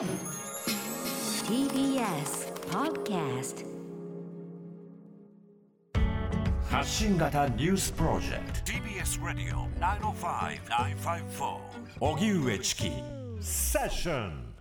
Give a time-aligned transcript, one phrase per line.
[0.00, 0.08] TBS
[2.70, 3.66] Podcast
[6.70, 8.72] 発信型ニュースプロジェクト。
[8.72, 11.58] TBS Radio 905-954
[12.00, 12.90] 荻上チキ。
[13.42, 14.54] セッション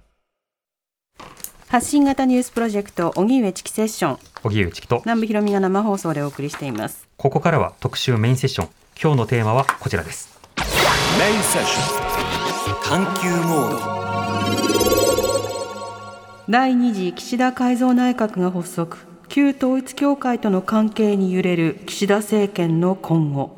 [1.70, 4.18] 発信型ニュースプロジェクト荻上チキセッション。
[4.44, 4.98] 荻上チキと。
[5.06, 7.08] 南部ひろみが生放送でお送りしています。
[7.16, 8.70] ここからは特集メインセッション。
[9.02, 10.38] 今日のテーマはこちらです。
[11.18, 12.00] メインセッション。
[12.84, 15.09] 探求モード
[16.50, 18.98] 第2次岸田改造内閣が発足。
[19.28, 23.56] 旧統一教会との関係に揺れる岸田政権の今後。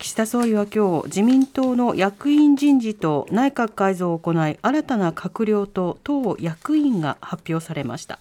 [0.00, 8.18] 岸田総理は今日自民党の役員人事と内閣改造を行い新たな閣僚と党役員が発表されました。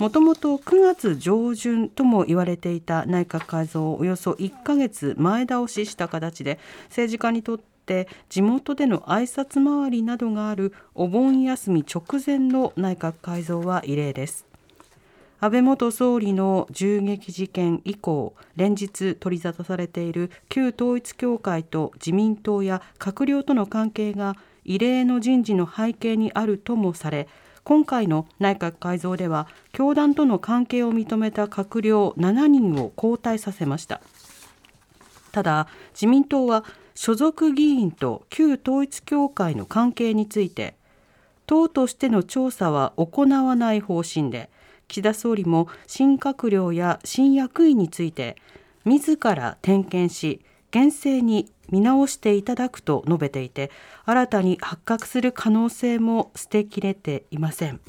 [0.00, 7.69] もともと9月上旬とも言われていた内閣改造をおよそ1ヶ月前倒しした形で政治家にとって
[8.28, 14.46] 地元での挨拶回りなどがあるお盆休み直前の内閣改造は異例です。
[15.42, 27.26] 安倍元総理の銃撃事件以降連日取り沙汰されている旧統一教会と自民党や閣僚との関係が異例の人事の背景にあるともされ
[27.64, 34.02] 今回の内閣改造では教団との関係を認めた閣僚7人を交代させました。
[35.32, 40.74] ただ自民党は所属議員と旧統一教会の関係について
[41.46, 44.50] 党としての調査は行わない方針で
[44.88, 48.36] 岸田総理も新閣僚や新役員について
[48.84, 53.70] 自ら点検し厳正に見直していただくと述べていて
[54.04, 57.80] 新たに発覚する可能性も捨てきれていません。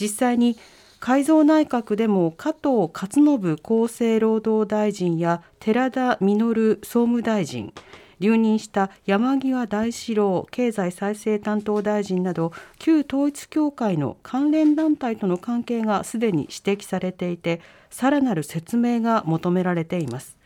[0.00, 0.56] 実際に
[1.00, 7.72] 改造内閣でも加藤勝信厚生労働大臣や寺田稔総務大臣
[8.20, 17.60] 留任した山際大志郎経済再生担当大臣など旧統一教会の関連団体との関係がすでに指摘されていて
[17.90, 20.36] さらなる説明が求められています。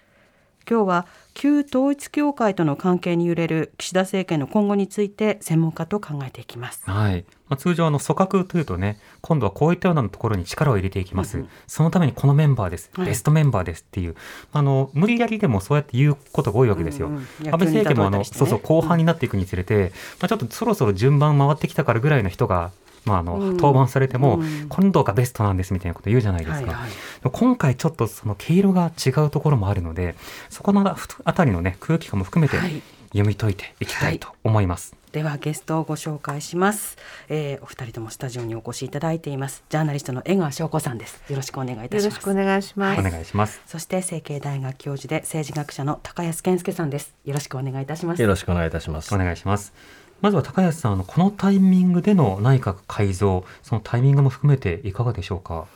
[0.69, 6.83] 今日は旧統一教会との関係に揺れる岸田政権の今後について専門家と考えていきます。
[6.89, 11.51] はい、まあ、通常あの組閣というとね今度はこういったようなところに力を入れていきます、うんうん。
[11.67, 13.07] そのためにこのメンバーです、はい。
[13.07, 14.17] ベストメンバーですっていう。
[14.55, 17.21] あの無理やりでもそうやって言うことが多いわけですよ、うんうん。
[17.21, 22.71] 安倍政権もあの、そうそう後半になっていくにつれて、まあ、ちょっとそろそろ順番回ってきたからぐらいの人が
[23.05, 23.57] まあ、あのうん。
[23.59, 24.69] 登板されても、うん。
[24.71, 26.91] 今度がベストなんですみたいなこと言うじゃないですか、はいはい。
[27.31, 30.15] 今回ちょっとその毛色が違うところもあるので
[30.49, 32.81] そこのあたりのね空気感も含めてはい。
[33.13, 35.02] 読み解いていきたいと思います。
[35.13, 36.97] ではゲストをご紹介します、
[37.29, 43.01] えー、お二人ともスタジオにお越しいただいていますジャーナリストの江川翔子さんですよろしくお願いいたしますよろしくお願いします。
[43.01, 43.61] お願いします。
[43.67, 49.19] そして成蹊大学教授で政治学者の高安健介さんですよろしくお願いいたしますよろしくお願いいたしますお。
[49.19, 49.75] 願いします。
[50.23, 55.67] まずは高安さん、あのこのタイミングでの内閣改造、そのタイミングも含めていかがでしょうか？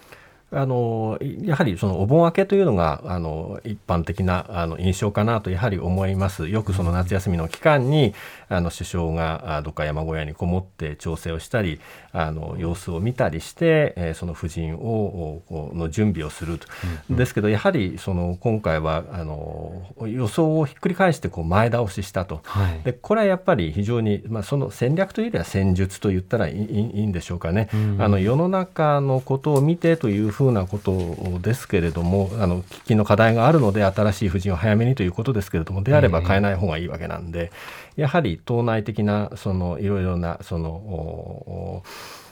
[0.52, 6.46] あのやはりそのお盆明けというのがあの一般的なあの印象かなとやはり思います。
[6.46, 8.14] よくその夏休みの期間に
[8.48, 11.80] あの首相があどっか山小屋にこもって調整をしたり
[12.12, 15.42] あの様子を見たりして、えーその夫人を
[15.74, 16.66] の準備をすると、
[17.10, 22.40] ですけどやはりその今回はあの予想をひっくり返してこう前倒ししたと。
[22.44, 22.82] はい。
[22.82, 28.02] でこれはやっぱり非常に、まあ、その戦略というよりは戦術と言ったらいいいいんでしょうかね、うん。
[28.02, 37.52] あの世の中のことを見てというふうなことですけれどもあの喫緊の課題があるので新しい布陣を早めにということですけれどもであれば変えない方がいいわけなんで、
[37.96, 41.82] やはり党内的なそのいろいろなその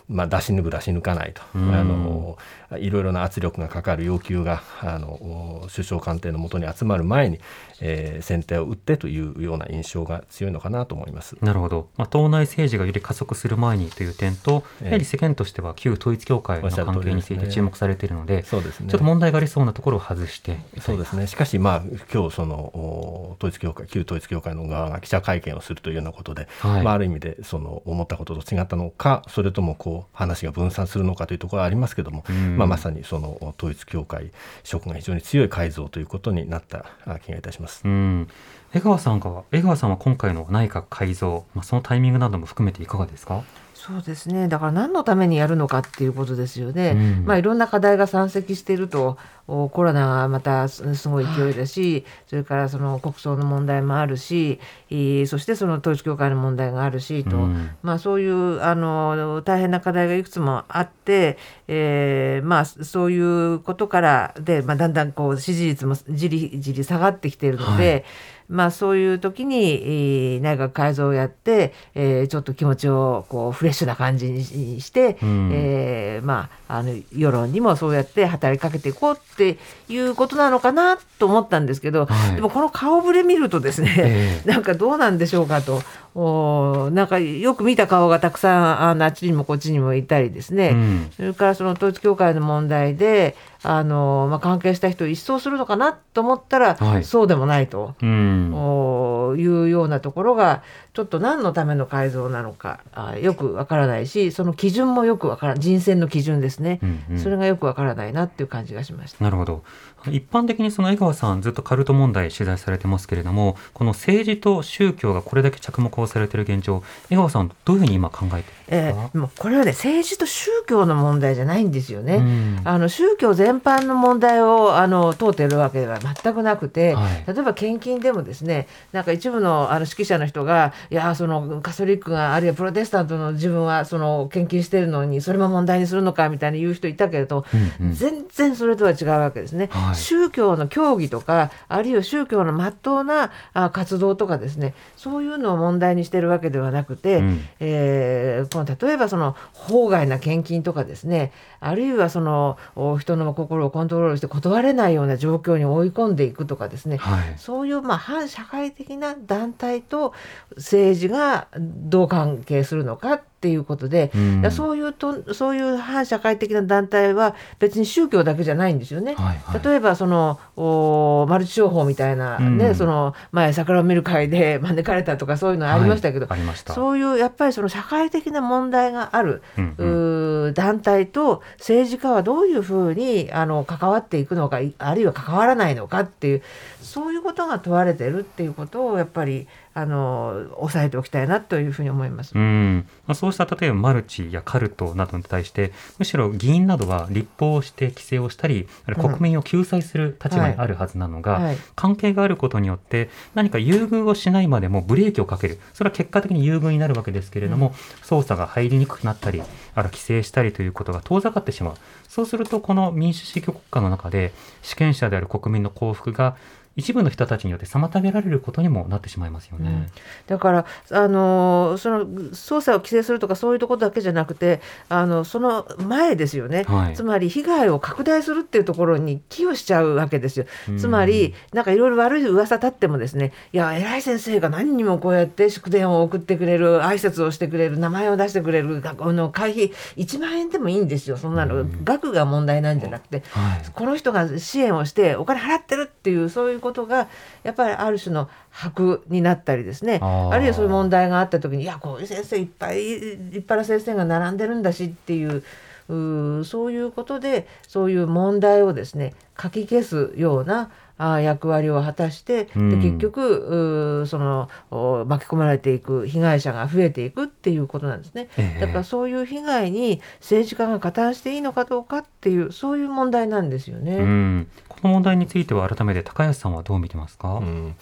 [0.08, 2.38] まあ、出し抜く出し抜かないと、うんあの
[2.78, 7.38] いろいろな圧力がかかる要求があのお首相官邸のもとに集まる前に、
[7.80, 11.36] えー先手を打ってというような印象が強いのかなと思います。
[11.40, 11.88] なるほど。
[11.96, 21.26] まあ、党内政治がより加速する前にという点と、ええやはり世間としては旧統一教会の関係について注目されているので、そうですねちょっと問題がありそうなところを外して、そうですね。
[21.26, 21.82] しかし、まあ、
[22.12, 34.30] 今日そのお統一教会、旧統一教会の側が記者会見をするというようなことで、はいまあ、ある意味でその思ったことと違ったのか、それともこう話が分散するのかというところはありますけれども、うんまあ、まさにその統一教会
[34.62, 37.82] 色が非常に強い改造ということになったあ気がいたします。
[37.84, 38.28] うん。
[38.72, 43.42] 江川さんは、江川さんは今回の内閣改造、まあ、そのタイミングなども含めていかがですか？
[43.74, 44.48] そうですね。
[44.48, 46.92] だから何のためにやるのかっていうことですよね。
[46.92, 54.58] うんまあいろんな課題が山積していると、おコロナがまたすすごい勢いだし、それからその国葬の問題もあるし、
[54.90, 57.70] えーそしてその統一教会の問題があるしと、うん。
[57.82, 61.36] まあそういうあの大変な課題がいくつもあって、
[61.68, 68.04] えーまあそういうことからで、まあだんだんこう支持率もじりじり下がってきているので、
[68.46, 75.50] まあ、そういう時に、えー内閣改造をやって、えーちょっと気持ちをこうフレッシュな感じにして、うん。
[75.52, 79.58] えーまあ、あの世論にもそうやって働きかけていこうって
[79.88, 82.36] いうことなのかなと思ったんですけど、はい。
[82.36, 84.48] でもこの顔ぶれ見るとですね、ええ。
[84.48, 85.82] なんかどうなんでしょうかと
[86.16, 91.10] おーなんかよく見た顔がたくさんあのあっちにもこっちにもいたりですね、うん。
[91.16, 93.34] それからその統一教会の問題で
[93.64, 97.04] あの、まあ、関係した人を一掃するのかなと思ったら、はい。
[97.04, 97.94] そうでもないと。
[98.00, 98.52] うん。
[98.54, 100.62] おいうようなところが
[100.92, 105.62] ちょっと何のための改造なのかあよくわからないしその基準もよくわからない。
[105.62, 107.18] 人選の基準ですね、うんうん。
[107.18, 109.24] それがよくわからないなっていう感じがしました。
[109.24, 109.64] なるほど
[110.10, 122.16] 一般的にその江川さんずっとカルト問題取材されてますけれどもこの政治と宗教がこれだけ着目をされている現状江川さんどういうふうに今考えてるえか、ーもうこれはね政治と宗教の問題じゃないんですよね。
[122.16, 122.60] うん。
[122.64, 127.24] あの宗教全般の問題をあの問うているわけでは全くなくて、はい。
[127.26, 137.44] 例えば献金でもですねなんか一部のあの指揮者の人がいやそのカソリックがあるいはプロテスタントの自分はその献金してるのにそれも問題にするのかみたいに言う人いたけれど、
[137.80, 137.94] うんうん。
[137.94, 139.68] 全然それとは違うわけですね。
[139.70, 139.94] はい。
[139.94, 147.40] 宗教の教義とかあるいは宗教の真っ当なあ活動とかですねそういうのを問題にしてるわけではなくて、うん。
[147.60, 157.34] えーこの例えばその法外な献金とかですねあるいはそのお人の心をコントロールして断れないような状況に追い込んでいくとかですね、はい。
[157.36, 160.14] そういうまあ反社会的な団体と
[160.56, 164.50] 政治がどう関係するのかっていうことで、うん。
[164.50, 169.14] そういうとそういう反社会的な団体は別に宗教だけじゃないんですよね。
[169.16, 169.62] はいはい。
[169.62, 172.74] 例えばそのおマルチ商法みたいなね、うん。
[172.74, 176.72] その前桜を見る会で 招かれたとかそういうのありましたけど、はいありました。
[176.72, 186.42] そういうやっぱりその社会的な問題がある、うんううー団体と政治家はどういうふうにあの関わっていくのかいあるいは関わらないのかっていう
[186.80, 192.32] そういうことが問われてるっていうことをやっぱりあの押さえておきたいなというふうに思います。
[192.34, 192.86] うん。
[193.06, 201.56] まあ、そうした例えばマルチやカルトなどに対してむしろ議員などは立法をして規制をしたり国民を救済する立場にあるはずなのが、はい。
[201.74, 205.58] 関係があることによって何か優遇をしないまでもブレーキをかける。
[205.74, 211.74] それは結果的に優遇になるわけですけれども、捜査が入りにくくなったりあるいは規制したりということが遠ざかってしまう。
[212.08, 214.32] そうするとこの民主主義国家の中で
[214.62, 216.36] 主権者である国民の幸福が
[216.76, 219.88] 一部の人たちによって妨げられることにもなってしまいますよね。
[220.26, 226.94] だからあのその捜査を規制するとかそういうところだけじゃなくてあのその前ですよね、はい。
[226.94, 230.46] つまり被害を拡大するっていうところに寄与しちゃうわけですよ。
[230.68, 230.78] うん。
[230.78, 241.16] つまりなんかいろいろ悪い噂立ってもですねいや偉い先生が何人もこうやって祝電を送ってくれる挨拶をしてくれる名前を出してくれる学校の会費1万円でもいいんですよ。
[241.16, 243.62] そんなの、額が問題なんじゃなくて、はい。
[243.72, 247.08] この人が支援をしてお金払ってるっていうそういうことが
[247.42, 250.00] やっぱりある種の箔になったりですね。
[250.02, 255.42] あるいはそういう問題があった時にいやこういう先生いっぱい立派な先生が並んでるんだしっていう
[255.88, 262.70] うーそういうことでそういう問題をですねかき消すような役割を果たして、うん。
[262.70, 268.28] で結局そのお巻き込まれていく被害者が増えていくっていうことなんですね。
[268.36, 268.60] ええ。
[268.60, 273.96] だからそういう被害に政治家が加担していいのかどうかっていうそういう問題なんですよね。
[273.96, 277.76] うん、この問題については改めて高安さんはどう見てますか、うん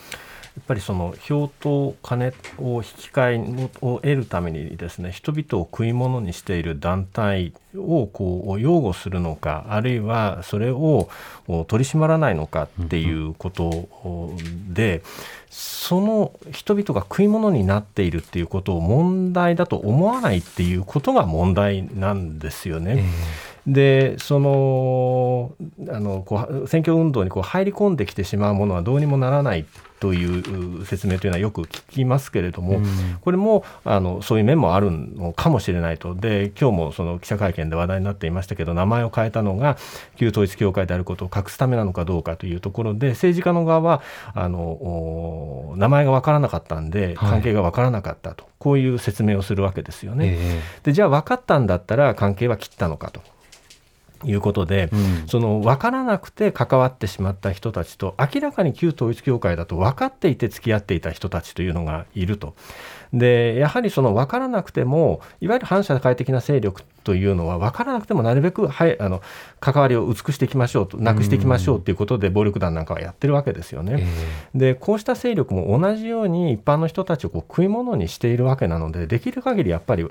[0.57, 11.09] やっぱりその票と金を引き換えを得るためにですね人々を食い物にしている団体をこう擁護するのかあるいはそれを
[11.49, 13.89] お取り締まらないのかっていうこと
[14.69, 15.03] で
[15.49, 23.05] その人々が食い物になっているっていうことを問題だと思わないっていうことが問題なんですよね。
[23.67, 25.53] でその
[25.89, 29.65] あのこう選挙運動にこう入り込んできてしまうものはどうにもならない
[30.03, 32.85] という説明というのはよく聞きますけれども、うん。
[33.21, 36.17] これもあのそういう面もあるのかもしれないと。
[36.17, 39.77] で今日もその記者会見で話題になっていましたけど名前を変えたのが
[40.17, 44.03] 旧統一教会であることを隠すためなのかどうかというところで政治家の側は
[44.35, 47.31] あのお名前が分からなかったんではい。
[47.31, 50.37] 関係が分からなかったと、こういう説明をするわけですよね。
[50.37, 50.61] え。
[50.83, 53.21] でじゃあ分かったんだったら関係は切ったのかと
[54.25, 62.55] いうことで、えうんその分からなくて関わってしまった人たちと明らかに旧統一教会だと分かっていて付き合っていた人たちというのがいると。
[63.13, 69.23] でやはりその分からなくてもいわゆる反社会的な勢力というのは分からなくてもなるべく、はい、あの
[69.61, 74.07] 関わりを薄くしていきましょうとなくしていきましょうということで暴力団なんかはやってるわけですよね。
[74.55, 80.07] でこうした勢力も同じように一般の人たちをこう食い物にしているわけなのでできる限りやっぱり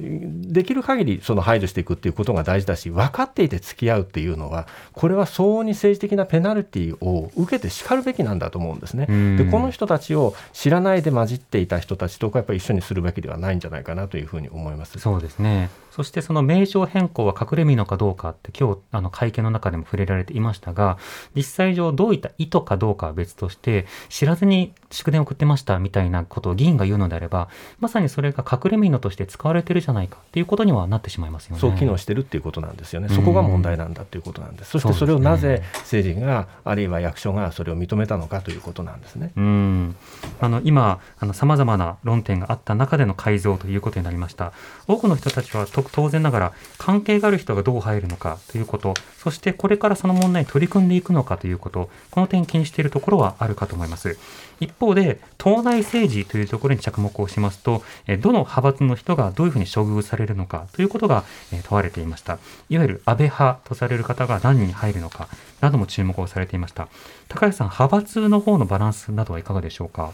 [0.00, 9.06] できる限りその排除していくっていうことが大事だし分かっていて付き合うっていうのはこれは相応に政治的なペナルティを受けてしかるべきなんだと思うんですね。
[9.36, 14.98] でこの人たちを知らないで混じっていた人たちとやっぱり一緒にするべきではないんじゃないかなというふうに思います。
[14.98, 20.96] そうですねそしてその名称変更は隠れ身のかどうかって今日あの会見の中でも触れられていましたが
[21.36, 31.60] 実際上どういった意図かどうかは別として知らずに祝電を送ってましたみたいなことを議員が言うのであればまさにそれが隠れ身のとして使われてるじゃないかっていうことにはなってしまいますよね。
[31.60, 33.10] そう機能してるっていうことなんですよね。
[33.10, 34.70] そこが問題なんだということなんです。
[34.70, 39.32] そしてそれをなぜ政治があるいは役所がそれを認めたのかということなんですね。
[39.36, 39.96] うん
[40.40, 41.00] あの今
[41.32, 44.52] さまざまな論点があった中での改造ということになりました。
[44.86, 54.18] 多くの人たちは当然ながら関係がある人がどう入るのかということそしてこれからその問題に取り組んでいくのかということこの点気にしているところはあるかと思います。
[54.60, 57.82] 一方で党内政治というところに着目をしますと
[58.20, 61.24] どの派閥の人がどういうふうに処遇されるのかということが
[61.64, 62.38] 問われていました。
[62.68, 65.28] いわゆる安倍派とされる方が何人入るのか
[65.60, 66.88] なども注目をされていました。
[67.28, 70.12] 高橋さん派閥の方のバランスなどはいかがでしょうか？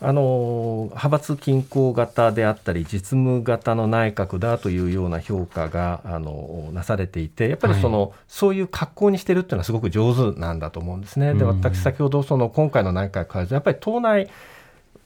[0.00, 11.34] あの派閥均衡型であったり実務型の内閣だというような評価があのなされていてやっぱりその、はい、そういう格好にしてるっていうのはすごく上手なんだと思うんですね。
[11.34, 14.28] で私先ほどその今回の内閣改造やっぱり党内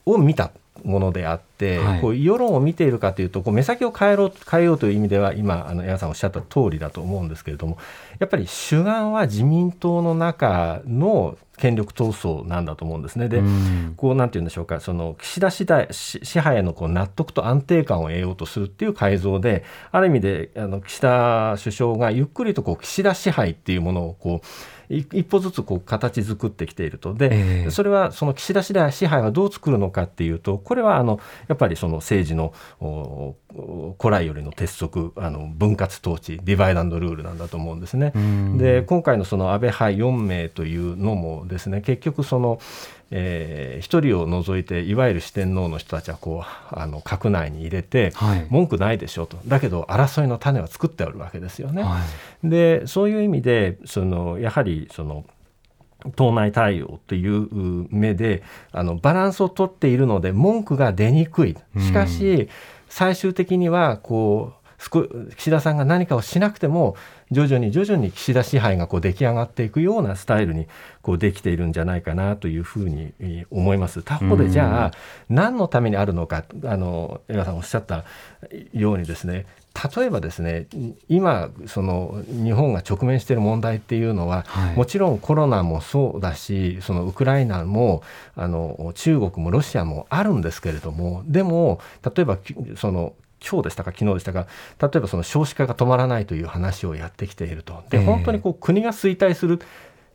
[0.07, 0.51] を見た
[0.85, 7.79] ものであって、はい、こう世論を見ているかというとこう目先を変えろ変えようという意味では今あの矢さんおっしゃった通りだと思うんですけれども
[8.19, 13.29] やっぱり主眼は自民党の中の権力闘争なんだと思うんですね。
[13.29, 13.43] で、
[13.97, 24.47] こうなんて言うんでしょうか、その岸田次第支配へのこう納得と安定感を得ようとするっていう改造で、ある意味であの岸田首相がゆっくりとこう岸田支配っていうものをこう
[24.91, 27.15] 一歩ずつこう形作ってきていると。
[27.15, 32.55] で、えー、それはその岸田次第支配はどう作るのかっていうとこれはあのやっぱりその政治の
[33.99, 38.13] 古来よりの鉄則あの分割統治ディバイダンドルールなんだと思うんですね。
[38.57, 42.61] で今回のその安倍派4名というのもですね結局その
[43.11, 49.39] えー、1人を除いていわゆる四天王の人たちはこうあの閣内に入れて、はい、文句ないでしょうと。
[49.47, 51.83] だけど争いの種は作っておるわけですよね。
[51.83, 52.01] は
[52.45, 55.25] い、でそういう意味でそのやはりその
[56.17, 61.57] 党内対応という目であのバランスをとっているので文句が出にくい。
[61.79, 62.49] しかし、
[62.89, 66.97] 最終的にはこう岸田さんが何かをしなくても
[67.31, 70.67] 徐々に徐々に岸田支配がこう出来上がっていくようなスタイルに
[71.03, 73.13] こうできているんじゃないかなというふうに
[73.51, 74.03] 思います。
[74.03, 74.91] 他方でじゃあ
[75.29, 78.05] 何のためにあるのかあの江川さんおっしゃった
[78.73, 79.47] ようにですね
[79.97, 80.67] 例えばですね
[81.09, 88.03] 今その日本が直面している問題っていうのは、はい、もちろんコロナもそうだしそのウクライナも
[88.35, 92.39] あの中国もロシアもあるんですけれどもでも例えば
[92.77, 94.47] その今日でしたか昨日でしたか
[94.81, 97.85] 例えばその少子化が止まらないという話をやってきていると。
[97.91, 99.61] で本当にこう国が衰退する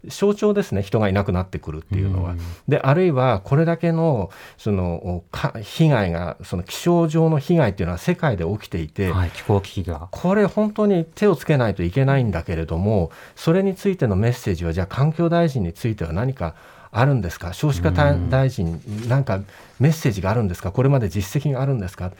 [0.09, 2.35] 象徴ですね人がいなくなってくるっていうのは。
[2.67, 5.23] であるいはこれだけのその
[5.61, 10.09] 被害がその気象上の被害っていうのは世界で起きていて、はい、気候危機が。
[10.11, 16.55] これ本当に手をつけないといけないんだけれどもそれについてのメッセージはじゃあ環境大臣については何か
[16.91, 17.53] あるんですか？
[17.53, 19.39] 少子化大臣なんか
[19.79, 20.73] メッセージがあるんですか？
[20.73, 22.11] これまで実績があるんですか？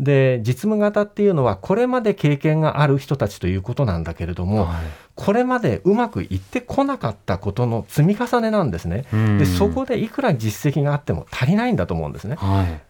[0.00, 9.04] で実務型っていうのはこれまで経験がある人たちということなんだけれども、はい、これまでうまくいってこなかったことの積み重ねなんですね。
[9.38, 12.36] でそこでいくら実績があっても足りないんだと思うんですね。
[12.36, 12.80] はい、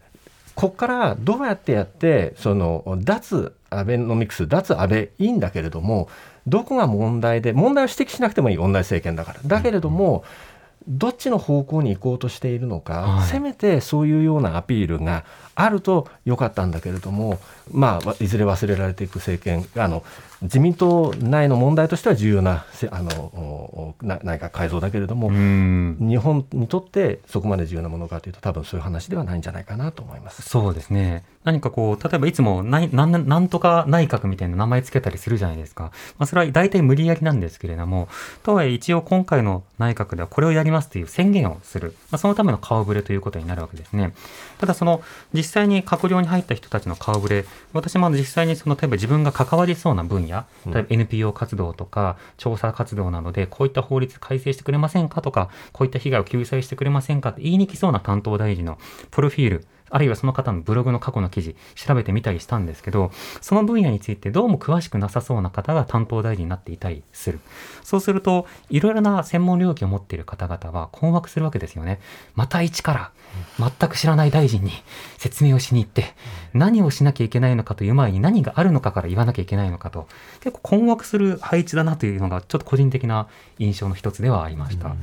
[0.55, 6.07] ここからどうやってやってその脱アベノミクス脱安倍いいんだけれども
[6.47, 9.39] どこが問題で問題を指摘しなくてもいい同じ政権だから。
[9.45, 10.51] だけれども、うん
[10.87, 17.39] どっちの方向に行こうとしているのか、はい、せめてそういうようなアピールがあるとよかったんだけれども、
[17.71, 20.03] まあ、いずれ忘れられていく政権あの
[20.41, 30.41] 自民党内の問題としては重要なあの内閣改造だけれども日本にとってそこまで重要なものかというと多分そういう話ではないんじゃないかなと思います。
[30.41, 31.23] そうですね。
[31.43, 35.85] 何かこう例えばいつもななんなんとか内閣みたいな名前つけたりするじゃないですか、
[36.19, 38.09] まあ、それは大体無理やりなんですけれども
[38.43, 44.13] とはいえ一応今回の内閣ではこれをやりますという宣言をする、まあ、そのための顔ぶれということになるわけですね
[44.61, 45.03] ただその
[45.33, 58.79] 実際に閣僚に入った人たちの顔ぶれ私も実際にその例えば自分が関わりそうな分野野、例えば NPO 活動とか調査活動などでこういった法律改正してくれませんかとか、こういった被害を救済してくれませんかって言いに来そうな担当大臣の
[59.11, 67.39] プロフィール、あるいはその方のブログの過去の記事調べてみたりしたんですけどその分野についてどうも詳しくなさそうな方が担当大臣になっていたりする。
[67.83, 71.99] そうするといろいろな専門領域を持っている方々は困惑するわけですよね。
[72.35, 73.11] また一から
[73.57, 74.71] 全く知らない大臣に
[75.17, 76.13] 説明をしに行って
[76.53, 80.07] 何をしなきゃいけないのかという前に何があるのかから言わなきゃいけないのかと。
[80.41, 83.27] 結構困惑する配置だなというのがちょっと個人的な
[83.59, 84.95] 印象の一つではありました。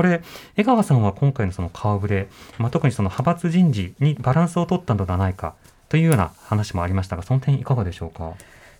[0.00, 0.22] これ
[0.56, 5.54] 江川さんは今回のその顔ぶれ、まあ、特にその派閥人事にバランスを取ったのではないか
[5.90, 8.32] というような話もありましたがその点いかがでしょうか？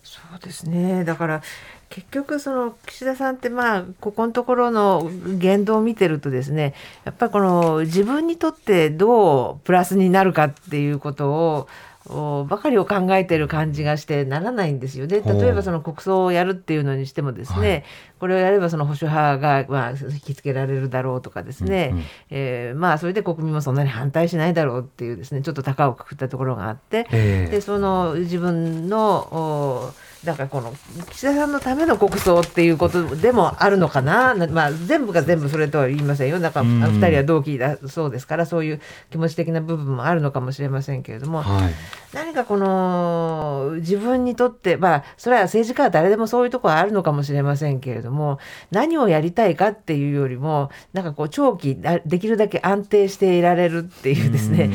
[0.03, 1.43] そうですねだから
[1.89, 6.73] 結局その岸田さんってまあここのところの言動を見てるとですね
[7.03, 11.67] やっぱりこの自分にとってどうプラスになるかっていうことを
[12.09, 15.21] ばかりを考えてる感じがしてならないんですよね。
[15.21, 17.83] 例えばその国葬をやるっていうのにしてもですね、はい。
[18.19, 22.03] これをやればその保守派がまあ引きつけられるだろうとかですね、うんうん。
[22.31, 27.51] えーまあそれで国民もそんなに反対しないだろうっていうですねちょっと高をくくったところがあって、ええ。
[27.51, 29.93] でその自分のお
[30.23, 30.73] だからこの
[31.09, 36.83] 岸田さんのための国葬っていうことでもあるのかな、なまあ、全部が全部それとは言いませんよ、なんかうん。
[36.83, 41.73] 2人は同期だそうですから、そういう気持ち的な部分もあるのかもしれませんけれども、はい。
[42.13, 48.37] 何かこの自分にとって、まあ、それは政治家は誰でもそういうところはあるのかもしれませんけれども、
[48.69, 54.69] 何をやりたいかっていうよりも、なんかこう、長期、あできるだけ安定していられるっていうですね、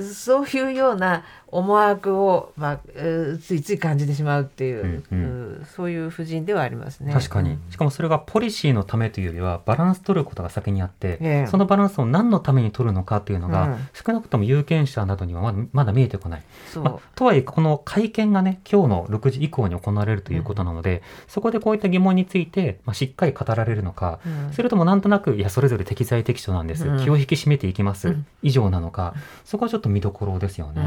[0.00, 5.24] そういうような思惑を、まあ、えーついつい感じてしまうっていう、うんうん。
[5.24, 5.28] う
[5.60, 7.12] んそういう布陣ではありますね。
[7.12, 7.58] 確かに。
[7.70, 11.46] しかもそれがポリシーのためというよりはバランス取ることが先にあって、ええ。
[11.46, 13.88] そのバランスを何のために取るのかというのが、うん。
[13.92, 16.42] 少なくとも有権者などにはまだまだ見えてこない、
[16.76, 24.52] まあ、とはいえこの会見がね今日の6時以降に行われるということなので、そこでこういった疑問について、まあ、しっかり語られるのか、うん。
[24.52, 27.04] それともなんとなくいやそれぞれ適材適所なんです、うん。
[27.04, 28.26] 気を引き締めていきます、うん。
[28.42, 29.14] 以上なのか。
[29.44, 30.82] そこはちょっと見どころですよね、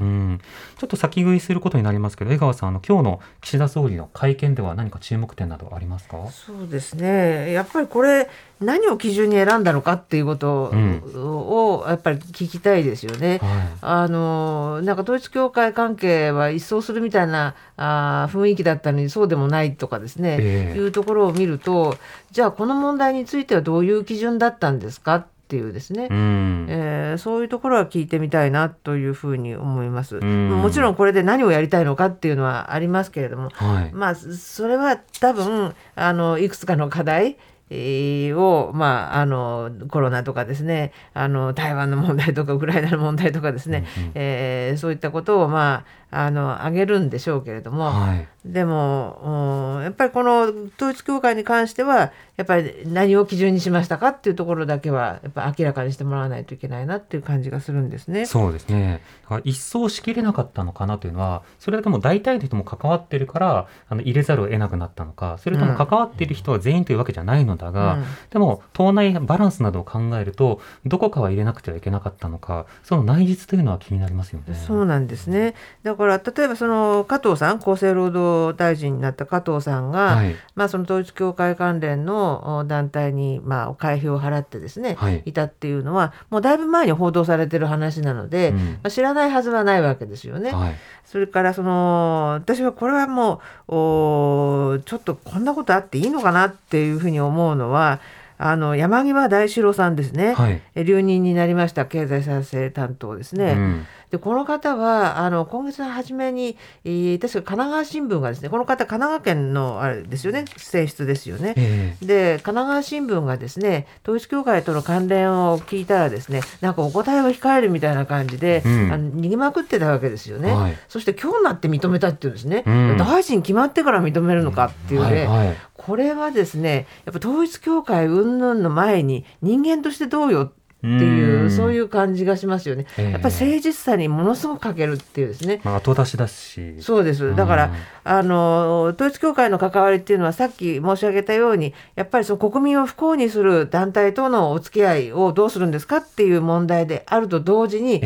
[0.00, 0.40] ううん。
[0.78, 6.26] ちょっと先食いすることになりますけど江川さんあの今日の岸田総理の会見では何か注目点などありますか？
[6.30, 7.52] そうですね。
[7.52, 8.28] やっぱりこれ
[8.60, 11.02] 何を基準に選んだのかっていうことうん。
[11.14, 13.38] をやっぱり聞きたいですよね。
[13.42, 13.68] はい。
[13.80, 20.78] あのなんか統一教会関係は一掃するみたいなあー雰囲気だったのにそうでもないとかですね、ええ。
[20.78, 21.96] いうところを見ると
[22.30, 25.26] じゃあこの問題についてはどういう基準だったんですか？
[25.48, 26.66] っていうですね、うん。
[26.68, 30.18] えーそういうところは聞いてみたいなというふうに思います。
[30.18, 30.50] ん。
[30.50, 33.92] もちろんこれで何をやりたいのかっていうのはありますけれども、はい。
[33.94, 50.42] まあそれは多分あのいくつかの課題えーを、まあ、あのコロナとかですねあの台湾の問題とかウクライナの問題とかですね、えーそういったことを、まあ、あの挙げるんでしょうけれども、はいでも、うんやっぱりこの
[50.76, 58.26] 統一教会に関してはやっぱり何を基準にしましたかっていうところだけはやっぱ明らかにしてもらわないといけないなっていう感じがするんですね。
[58.26, 59.02] そうですね。
[59.44, 74.54] 一掃しきれなかったのかなというのは、それだけもう大体の人も関わってるから、あの入れざるを得なくなったのか、それとも関わっている人は全員というわけじゃないのだが、うんでも党内バランスなどを考えると、どこかは入れなくてはいけなかったのか、その内実というのは気になりますよね。
[74.54, 75.54] そうなんですね。
[75.82, 90.50] だから例えばその加藤さん厚生労働大臣になった加藤さんが、はいまあその統一教会関連のお団体にまあ会費を払ってですね、はいい、たっていうのはもうだいぶ前に報道されてる話なので、うんまあ、知らないはずはないわけですよね。
[90.50, 90.74] はい。
[91.04, 98.00] それからその私はこれはもうおちょっとこんなことあっていいのかなっていうふうに思うのは
[98.38, 100.62] あの山際大志郎さんですね、はい。
[100.74, 103.52] え留任になりました経済再生担当ですね。
[103.52, 111.54] うんでこの方はあの今月の初めに、えー確か神奈川新聞がですねこの方神奈川県のあれですよね選出ですよね。
[111.56, 112.06] ええ。
[112.06, 118.92] で神奈川新聞がですね統一教会との関連を聞いたらですねなんかお答えを控えるみたいな感じで、うん。
[118.92, 120.52] あの逃げまくってたわけですよね。
[120.52, 120.78] はい。
[120.88, 122.96] そして今日になって認めたっていうんですね、うん。
[122.96, 125.56] 大臣決まってから認めるのかっていうね、はいはい。
[125.74, 132.86] これはですねやっぱ統一教会云々の前に人間としてどうよっていううんそういう感じがしますよね。
[132.98, 135.60] ええやっぱり誠実さにものすごく欠けるっていうですね。
[135.64, 136.80] まあ、後出しだし。
[136.80, 137.70] そうですだから、うん
[138.04, 148.02] あの統一教会の関わりっていうのはさっき申し上げたようにやっぱりその国民を不幸にする団体とのお付き合いをどうするんですかっていう問題であると同時に、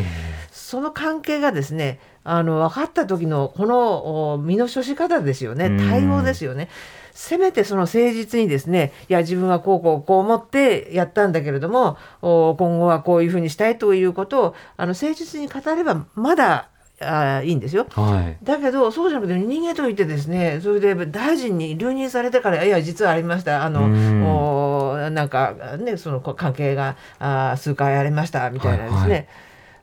[0.51, 6.67] その関係がですねあの分かった時のこのお身の処し方ですよねうん対応ですよね。
[7.13, 16.69] せめてその誠実にですねいや自分はこうこうこう思ってやったんだけれどもお今後はこういうふうにしたいということをあの誠実に語ればまだ
[17.01, 17.85] あいいんですよ。
[17.89, 18.45] はい。
[18.45, 23.63] だけどそうじゃなくて人間といてですねそれで大臣に留任されてからいや実はありました。
[23.63, 24.23] あのうん。
[24.23, 29.11] おなんかねそのこ関係があ数回ありましたみたいなですね、はい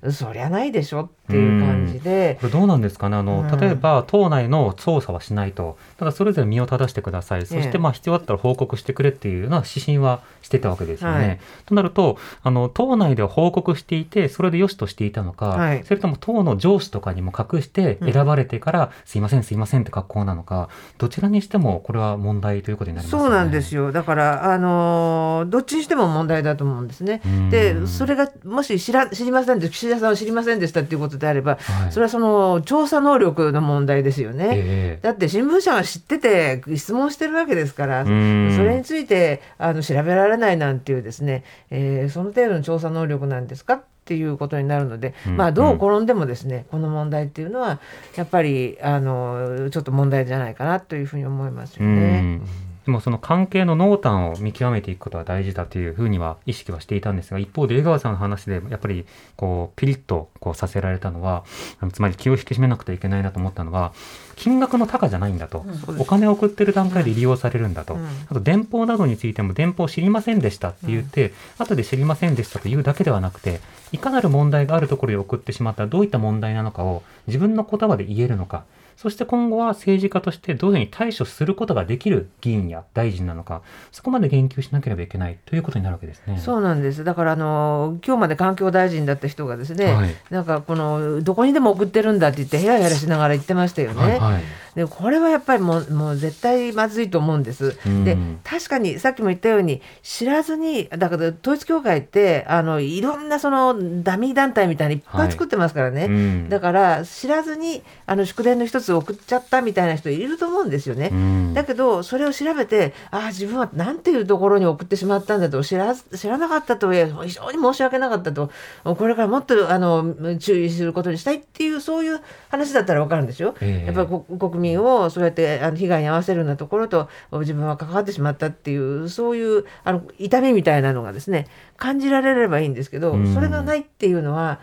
[0.03, 0.13] はい。
[0.13, 3.17] そりゃないでしょっていう感じで、これどうなんですかね？
[3.17, 3.61] あの、うん。
[3.61, 5.79] 例えば党内の調査はしないと。
[5.97, 7.47] ただそれぞれ身を正してください。
[7.47, 11.27] そしええてまあ必要だったら報告してくれっていうような指針はしてたわけですよね。
[11.27, 11.41] はい。
[11.67, 15.85] となるとあの党内では報告していてそれで良しとしていたのか、はい。
[15.85, 18.13] それとも党の上司とかにも隠してうん。
[18.13, 23.25] 選ばれてから、すいませんすいませんって格好なのかどちらにしてもこれは問題ということになりますよね。
[23.25, 23.93] そうなんですよ。
[23.93, 27.21] だから、あのーどっちにしても問題だと思うんですね。
[27.25, 27.51] うん。
[27.51, 31.93] でそれがもし知ら知りませんで岸田さんは知りませんでしたっていうことであれば、はい。
[31.93, 34.49] それはその調査能力の問題ですよね。
[34.53, 35.01] ええ。
[35.01, 38.53] だって新聞社が知ってて質問してるわけですから、うん。
[38.57, 45.37] それについてあの調べられないなんていうですね、えーその程度の調査能力なんですかっていうことになるので、うん。
[45.37, 47.79] まあどう転んでもですね、この問題っていうのは
[48.17, 52.41] やっぱりあのちょっと問題じゃないかなというふうに思いますようね。
[52.83, 61.45] んでもその関係の濃淡を見極めていくことは大事だというふうには意識はしていたんですが一方で江川さんの話でやっぱりこうピリッとこうさせられたのは
[61.93, 63.93] つまり気を引き締めなくてはいけないなと思ったのは
[64.37, 65.67] 金額の高じゃないんだと、
[65.99, 68.07] お金を送ってる段階で利用されるんだと、うん。
[68.27, 73.61] あと電報などについても電報知りませんでしたって言って、後で知りませんでしたというだけではなくて
[73.93, 78.65] いかなる問題があるところに送ってしまったらどういった問題なのかを自分の言葉で言えるのか
[79.01, 86.37] そして今後は政治家としてどういうふうに対処することができる議員や大臣なのか、そこまで言及しなければいけないということになるわけですね。
[86.37, 87.03] そうなんです。
[87.03, 94.03] だからあの今日まで環境大臣だった人がですね、はいなんかこのどこにでも送ってるんだって言ってヘラヘラしながら言ってましたよね。
[94.03, 94.43] はいはい
[94.75, 97.77] でこれはやっぱりもうもう絶対まずいと思うんです。
[97.85, 106.05] うんで確かにさっきも言ったように知らずにだから統一教会ってあのいろんなそのダミー団体みたいにいっぱい作ってますからね。
[106.05, 111.11] うんだから知らずにあの祝電の一つ送っちゃったみたいな人いると思うんですよね。
[111.13, 118.51] うんだけどそれを調べてああ自分はなんていうところに送ってしまったんだと知らず知らなかったとはいえ非常に申し訳なかったと
[118.85, 123.55] これからもっとあの注意することにしたいっていうそういう話だったら分かるんですよ。
[123.61, 134.61] ええやっぱりこ国民をそうやってあの被害に遭わせるようなところと自分は関わってしまったっていうそういうあの痛みみたいなのがですね感じられればいいんですけど、うんそれがないっていうのは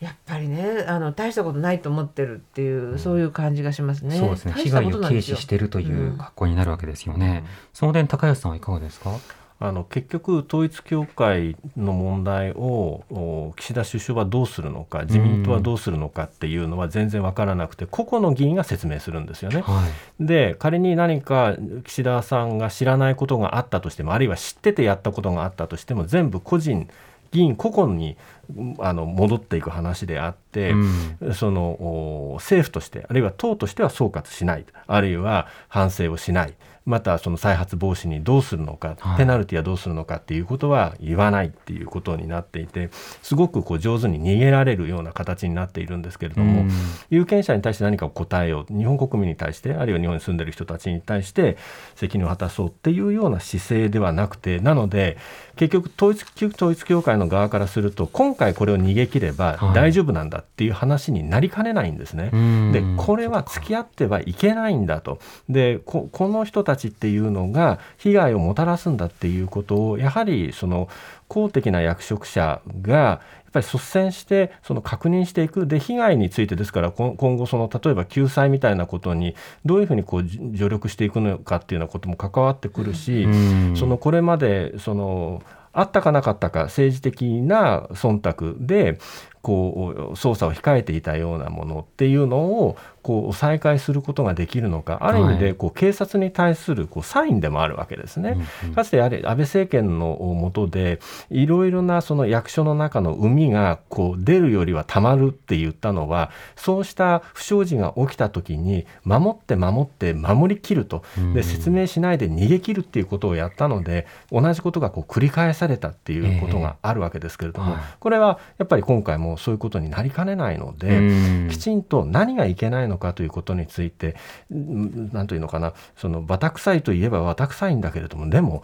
[0.00, 4.18] やっぱりねあの大したことないと思ってるっていう、そういう感じがしますね。
[4.18, 4.52] そうですね。
[4.52, 7.44] 被害を軽視しているといううん格好になるわけですよね。
[7.72, 9.18] その点高安さんはいかがですか？
[9.58, 19.62] あの結局、統一教会の問題をお岸田首相はどうするのか自民党はどうするのかっていうのは全然分からなくて個々の議員が説明するんですよね。
[19.62, 19.82] は
[20.20, 20.26] い。
[20.26, 26.86] で仮に何か岸田さんが知らないことがあったとしてもあるいは知っててやったことがあったとしても全部個人
[27.30, 28.16] 議員個々に
[28.56, 31.34] うんあの戻っていく話であって、うん。
[31.34, 34.64] そのお政府としてあるいは党としては総括しない。
[34.86, 36.54] あるいは反省をしない
[36.86, 39.18] またその再発防止にどうするのか、はい。
[39.18, 42.90] ペナルティはどうするのかっていうことは言わないっていうことになっていて
[43.22, 46.70] すごくこう上手に逃げられるような形になっているんですけれども、うん。
[47.10, 51.56] 有権者に対して何かを答えよう日本国民に対してあるいは日本に住んでいる人たちに対して
[51.94, 55.18] 責任を果たそうっていうような姿勢ではなくてなので
[55.56, 59.74] 結局統一旧統一教会の側からすると今回これを逃げ切ればはい。
[59.74, 62.30] 大丈夫なんだっていう話になりかねないんですね。
[62.32, 62.72] うん。
[62.72, 65.18] でこれは付き合ってはいけないんだと。
[65.48, 70.88] でここの人たちっていうのが被害をもたらすんだっていうことをやはりその
[71.28, 75.66] 公的な役職者がやっぱり率先してその確認していく。
[75.66, 79.34] で被害についてですからこ今後その例えば救済みたいなことに
[79.64, 83.28] どういうふうにこうじ助力していくのかっていうようなことも関わってくるし、う
[83.72, 83.76] ん。
[83.76, 85.42] そのこれまでその
[85.76, 88.98] あったかなかったか政治的な忖度で
[89.42, 95.38] こう捜査を控えていたようなものっていうのをこう再開することができるのかある意味はい。
[95.38, 98.36] でこう警察に対するこうサインでもあるわけですね。
[98.74, 100.98] かつてあれ安倍政権の下で
[101.30, 111.04] いろいろなその役所の中の海がこう出るよりはたまるって言ったのはそうした不祥事が起きた時に守って守って守りきると。
[111.16, 117.82] うんで説明しないで逃げ切るっていうことをやったので同じことがこう繰り返されたっていうことがあるわけですけれども、はい。
[118.00, 120.98] これはやっぱり今回もそういうことになりかねないので。
[120.98, 121.00] う
[121.44, 121.48] ん。
[121.50, 124.16] きちんと何がいけないのかかということについて
[124.52, 125.74] ん何というのかな。
[125.96, 128.62] そのバタ臭いといえばバタ臭いんだけれどもでも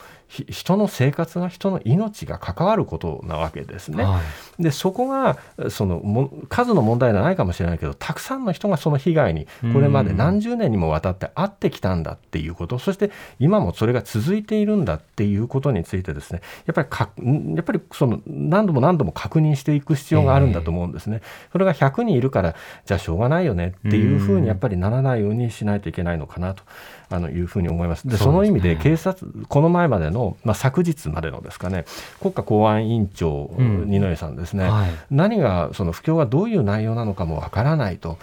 [0.48, 4.04] 人の生活が人の命が関わることなわけですね。
[4.04, 4.22] はい
[4.58, 5.38] でそこが
[5.70, 21.22] そのも数の問題ではないかもしれないけどたくさんの人がその被害にこれまで何十年にもわたって遭ってきたんだっていうことそして今もそれが続いているんだっていうことについてですねやっぱりかんやっぱりその何度も何度も確認していく必要があるんだと思うんですね。
[21.50, 26.62] それが100人いるからじゃあしょうがないよねっていうふうにやっぱりならないようにしないといけないのかなと。
[27.10, 28.08] あのいうふうに思います。
[28.08, 31.84] で、その意味で警察、この前までの、まあ、昨日までのですかね、
[32.20, 38.18] 国家公安委員長、二之江さんですね、はい何が、その布教がどういう内容なのかもわからないと。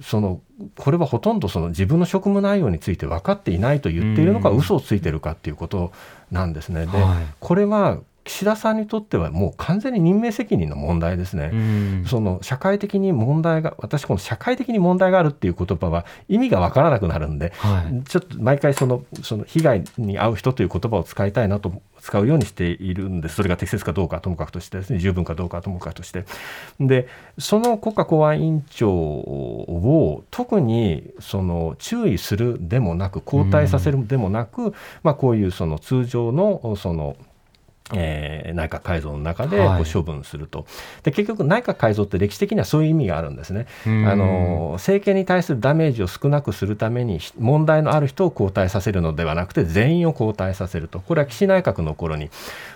[0.00, 0.40] その
[0.76, 5.92] これはほとんどその自分の職務内容について分かっていないと言っているのか、うん嘘をついているかっていうこと
[6.30, 6.86] なんですね。
[6.86, 11.50] で、はいこれは岸田さんにとってはもう完全に任命責任の問題ですね。
[11.50, 12.04] うん。
[12.06, 18.04] その社会的に問題が私この社会的に問題があるっていう言葉は意味がわからなくなるんで、はい。
[18.04, 23.36] ちょっと毎回そのその被害に遭う人という言葉を使いたいなと使うようにしているんです。
[23.36, 24.98] それが適切かどうかはともかくとしてですね。
[24.98, 26.26] 十分かどうかはともかくとして。
[26.78, 37.16] でその国家公安委員長を特にその注意するでもなく交代させるでもなく、まあ、こういうその通常のその
[37.94, 39.84] えー内閣改造の中ではい。
[39.84, 40.66] こう処分すると、
[41.02, 43.66] で結局内閣改造って歴史的にはそういう意味があるんですね。
[43.86, 44.08] うん。
[44.08, 51.00] あの政権に対するダメージを少なくするために問題のある人を交代させるのではなくて全員を交代させると。
[51.00, 52.30] これは岸内閣の頃に、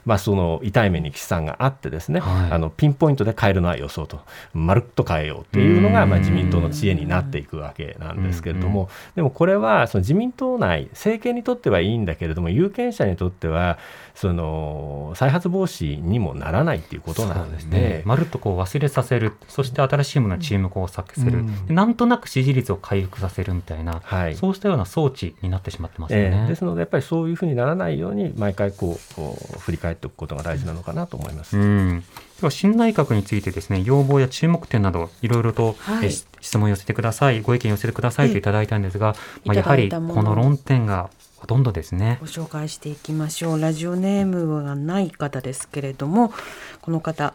[0.04, 2.52] まあ、その痛い目に岸さんがあってですね、はい。
[2.52, 4.20] あのピンポイントで変えるのは予想と。
[4.54, 6.10] まるっと変えようっていうのが、うん。
[6.10, 13.78] まあ、自民党の知恵になっていくわけなんですけれども、でもこれはその自民党内政権にとってはいいんだけれども有権者にとっては
[14.14, 18.02] その再発防止にもならないっていうことなのですね。
[18.04, 21.66] まるっとこう忘れさせる、そして新しいものに注目をさせる、うん。
[21.66, 24.34] でなんとなく支持率を回復させるみたいな、はい。
[24.34, 26.36] そうしたような装置になってしまってますよえね。
[26.36, 31.56] ーですのでやっぱりそういうふうにならないように毎回こう振り返っておくことが大事なのかなと思います。
[31.56, 32.06] うん、で
[32.46, 36.10] は新内閣についてですね要望や注目点などいろいろと、はい。
[36.42, 37.40] 質問を寄せてください。
[37.40, 41.08] ご意見寄せてくださいといただいたんですが、まあ、やはりこの論点が
[41.42, 42.18] ほとんどですね。
[42.20, 43.60] ご紹介していきましょう。
[43.60, 46.32] ラジオネームはない方ですけれども
[46.80, 47.34] この方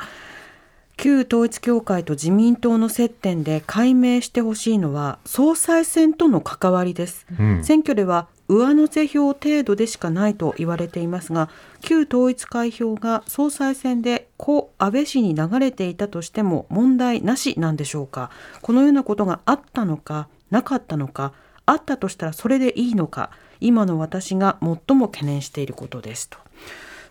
[0.96, 7.64] 旧統一教会と自民党の接点で解明してほしいのは総裁選との関わりです、うん。
[7.66, 11.50] 選挙では上乗せ票程度でしかないと言われていますが
[11.82, 18.32] 旧統一会票が総裁選で故安倍氏に流れていたとしても問題なしなんでしょうか。
[18.62, 21.34] このようなことがあったのかなかったのか
[21.66, 26.38] あったとしたらそれでいいのか今の私が最も懸念していることですと。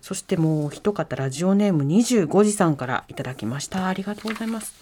[0.00, 3.88] そしてもう一方ラジオネーム25時さんからいただきました。
[3.88, 4.74] ありがとうございます。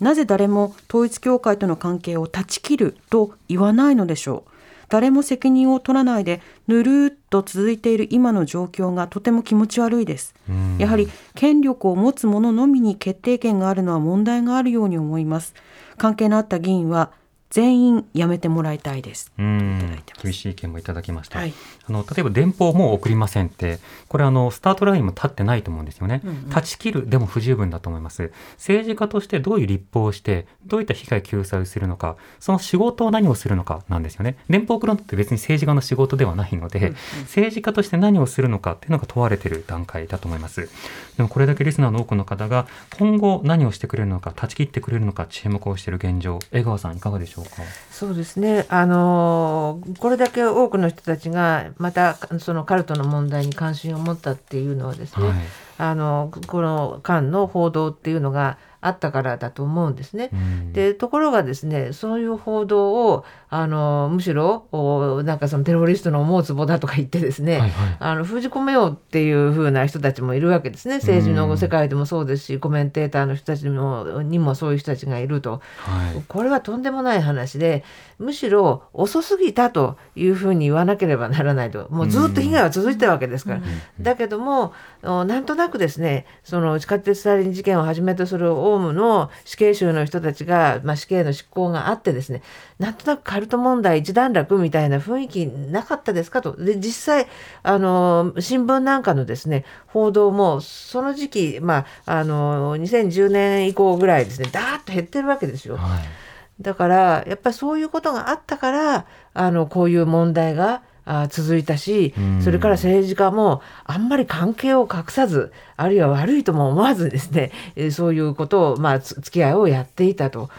[0.00, 4.50] なぜ誰も統一教会との関係を断ち切ると言わないのでしょう。
[4.88, 10.34] 誰も責任を取らないでぬるーっと続いている今の状況がとても気持ち悪いです。
[10.48, 10.76] うん。
[10.78, 15.54] やはり権力を持つ者のみに決定権があるのは問題があるように思います。
[15.96, 17.10] 関係のあった議員は
[17.50, 19.32] 全員辞めてもらいたいです。
[19.36, 21.54] 厳しい意見もいただきました、はい。
[21.88, 23.78] あの例えば電報もう送りませんって。
[24.08, 26.50] これあのスタートラインも立ってないと思うんですよね、うんうん。
[26.50, 28.32] 断ち切るでも不十分だと思います。
[28.56, 34.36] 政治家としてどういう立法をしてどういった被害救済をするのかその仕事を何をするのかなんですよね。
[34.48, 40.68] 電報を送るのって別に政治家の仕事ではないので、政治家として何をするのかっていうのが問われている段階だと思います。
[41.16, 42.66] でもこれだけリスナーの多くの方が
[42.98, 47.62] 今後何をしてくれるのか断ち切ってくれるのか注目をしている現状江川さんいかがでしょうか。
[47.90, 55.36] そうですね、あのーこれだけ多くの人たちがまたそのカルトの問題に関心を持ったっていうのはですね、はい。
[55.78, 60.30] あのこの間の報道っていうのがあったからだと思うんですね。
[60.32, 60.72] うん。
[60.72, 67.96] でところがですねそういう報道をあのむしろおなんかそのテロリストの思うツボだとか言ってですね、はいはい。
[67.98, 70.96] あの封じ込めようっていう風な人たちもいるわけですね。
[70.96, 75.60] 政治の世界でもそうですしコメンテーターの人たちにもにもそういう人たちがいると。
[75.78, 76.22] はい。
[76.28, 77.84] これはとんでもない話で
[78.18, 81.86] むしろ遅すぎたというふうに言わなければならないと。
[81.90, 83.60] もうずっと被害は続いてたわけですから、
[84.00, 92.42] だけどもおなんとなくですねその地下鉄サリン事件をはじめとするオウムの死刑囚の人たちが、まあ、死刑の執行があってですね
[92.78, 97.26] なんとなくカルト問題一段落みたいな雰囲気なかったですかとで実際
[97.62, 105.76] あの新聞なんかのですね報道もその時期、まあ、あの2010年以降ぐらいですねだーっと減ってるわけですよ。
[105.76, 106.26] はい
[106.60, 120.50] だからやっぱりそういうことがあったからあのこういう問題があ続いたしうんそれから政治家もあんまり関係を隠さずあるいは悪いとも思わずですねえーそういうことを、まあ、つ付き合いをやっていたと。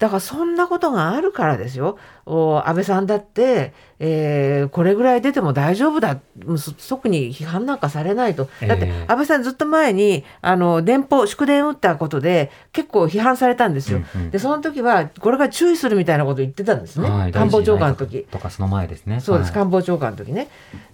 [0.00, 1.98] だからそんなことがあるからですよ。
[2.24, 6.18] お安倍さんだって、えーこれぐらい出ても大丈夫だ。
[6.88, 8.48] 特に批判なんかされないと。
[8.66, 14.00] だってええ安倍さんずっと前に、あの、電報、祝電打ったことで結構批判されたんですよ。
[14.14, 17.10] うんうんで、その時はこれから注意するみたいなことを言ってたんですね。
[17.10, 18.26] はい官房長官の時。
[18.30, 19.20] とかその前ですね。
[19.20, 20.48] そうです、はい官房長官の時ね。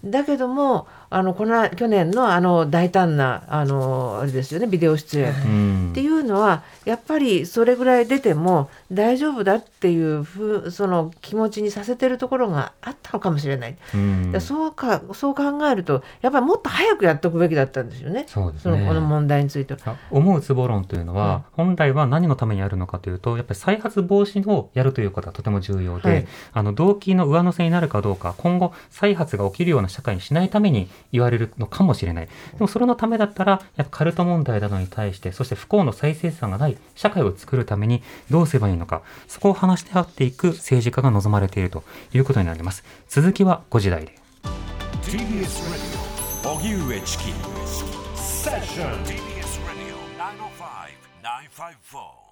[0.04, 5.30] だけども、あのこの去年のあの大胆なあのあれですよねビデオ出演。
[5.30, 13.76] うんっていうのはやっぱりそれぐらい出ても大丈夫だっていうふうその気持ちにさせてるところがあったのかもしれない。
[14.34, 18.24] うそうかそう考えるとやっぱりもっと早くやっておくべきだったんですよね。
[18.28, 19.80] そうですねのこの問題については。
[19.86, 32.26] あ思うツボ論というのは、本来は何のためにやるのかというとやっぱり再発防止をやるということがとても重要で、はいあの動機の上乗せになるかどうか今後再発が起きるような社会にしないために言われるのかもしれない。
[32.26, 42.84] でもそれのためだったらやっぱカルト問題などに対してそして不幸の再生産がない社会を作るためにどうすればいいのかそこを話し合っていく政治家が望まれているということになります。
[43.08, 44.14] 続きは5時台で。
[45.02, 47.24] TBS Radio 荻上チキ
[48.14, 49.96] セッション TBS Radio
[51.56, 52.26] 905-954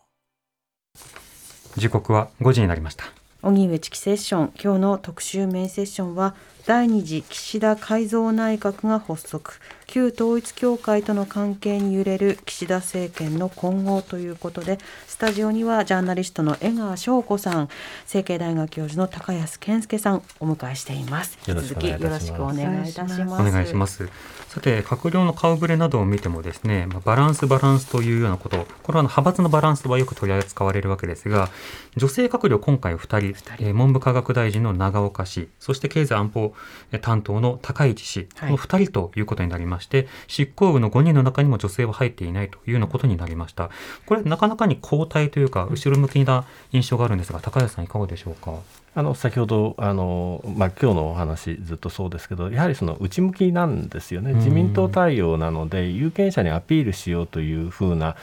[1.77, 3.05] 時刻は5時になりました
[3.45, 4.53] 荻上チキセッション。
[4.59, 9.61] 今日の特集メインセッションは第二次岸田改造内閣が発足。
[9.95, 17.69] 旧統一教会との関係に揺れる岸田政権の今後ということでスタジオにはジャーナリストの江川翔子さん
[18.05, 21.39] 成蹊大学教授の高安健介さんお迎えしています。
[21.47, 23.41] 続きよろしくお願いいたします。
[23.41, 24.09] お願いします。
[24.49, 31.51] さて、閣僚の顔ぶれなどを見てもですね、まあバランスバランスというようなこと、これは派閥のバランスはよく取り扱われるわけですが、
[31.97, 36.53] 女性閣僚今回2人、えー文部科学大臣の長岡氏、そして経済安保
[36.91, 38.51] えー担当の高市氏、はい。
[38.51, 43.71] この2人ということになりまして、執行部の5人の中にも女性は入っていないというようなことになりました。
[44.07, 48.53] これ、なかなかに交代というか、後ろ向きな印象があるんですが、高橋さんいかがでしょうか？
[48.97, 58.15] あの先ほどあの、まあ、今日のお話ずっとそうですけどやはりその内向きなんですよねうん自民党対応なので有権者にアピールしようというふうな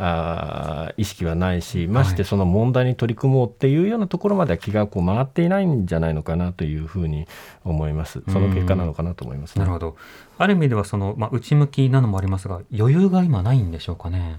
[0.00, 7.26] あー意識はないしましてその問題に取り組もうっていうようなところまでは気がこう回っていないんじゃないのかなというふうに
[7.64, 8.22] 思います。
[8.28, 9.60] その結果なのかなと思います、ね。
[9.60, 9.96] なるほど。
[10.38, 14.38] ある意味ではその、まあ、内向きなのもありますが、余裕が今ないんでしょうかね？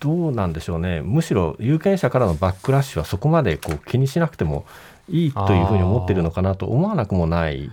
[0.00, 4.64] どうなんでしょうね、むしろ有権者からのバックラッシュはそこまでこう気にしなくても
[5.10, 7.70] いいというふうに思っているのかなと思わなくもない